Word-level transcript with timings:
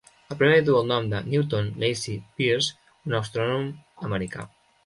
El 0.35 0.37
premi 0.37 0.61
duu 0.69 0.77
el 0.77 0.87
nom 0.91 1.09
de 1.11 1.19
Newton 1.33 1.69
Lacy 1.83 2.15
Pierce, 2.39 2.89
un 3.11 3.19
astrònom 3.21 3.69
americà. 4.09 4.49